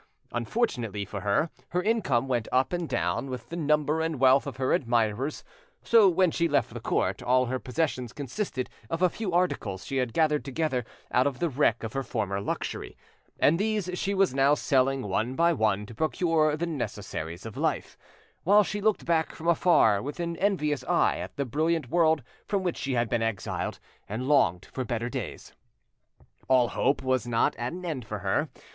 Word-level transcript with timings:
Unfortunately 0.31 1.05
for 1.05 1.21
her, 1.21 1.51
her 1.69 1.83
income 1.83 2.27
went 2.27 2.47
up 2.51 2.73
and 2.73 2.89
down 2.89 3.29
with 3.29 3.49
the 3.49 3.55
number 3.55 4.01
and 4.01 4.19
wealth 4.19 4.47
of 4.47 4.57
her 4.57 4.73
admirers, 4.73 5.43
so 5.83 6.09
when 6.09 6.31
she 6.31 6.47
left 6.47 6.73
the 6.73 6.79
court 6.79 7.21
all 7.21 7.45
her 7.45 7.59
possessions 7.59 8.11
consisted 8.11 8.67
of 8.89 9.03
a 9.03 9.11
few 9.11 9.31
articles 9.31 9.85
she 9.85 9.97
had 9.97 10.11
gathered 10.11 10.43
together 10.43 10.85
out 11.11 11.27
of 11.27 11.37
the 11.37 11.49
wreck 11.51 11.83
of 11.83 11.93
her 11.93 12.01
former 12.01 12.41
luxury, 12.41 12.97
and 13.39 13.59
these 13.59 13.91
she 13.93 14.15
was 14.15 14.33
now 14.33 14.55
selling 14.55 15.03
one 15.07 15.35
by 15.35 15.53
one 15.53 15.85
to 15.85 15.93
procure 15.93 16.57
the 16.57 16.65
necessaries 16.65 17.45
of 17.45 17.55
life, 17.55 17.95
while 18.43 18.63
she 18.63 18.81
looked 18.81 19.05
back 19.05 19.35
from 19.35 19.47
afar 19.47 20.01
with 20.01 20.19
an 20.19 20.35
envious 20.37 20.83
eye 20.85 21.17
at 21.19 21.35
the 21.35 21.45
brilliant 21.45 21.91
world 21.91 22.23
from 22.47 22.63
which 22.63 22.77
she 22.77 22.93
had 22.93 23.07
been 23.07 23.21
exiled, 23.21 23.77
and 24.09 24.27
longed 24.27 24.65
for 24.73 24.83
better 24.83 25.09
days. 25.09 25.53
All 26.47 26.69
hope 26.69 27.03
was 27.03 27.27
not 27.27 27.55
at 27.57 27.71
an 27.71 27.85
end 27.85 28.03
for 28.03 28.17
her. 28.17 28.49